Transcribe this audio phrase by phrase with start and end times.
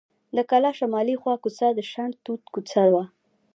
[0.35, 3.03] د کلا شمالي خوا کوڅه د شنډه توت کوڅه وه.